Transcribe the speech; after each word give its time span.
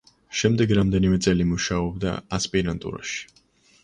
შემდეგ 0.37 0.71
რამდენიმე 0.77 1.19
წელი 1.25 1.45
მუშაობდა 1.49 2.13
ასპირანტურაში. 2.39 3.21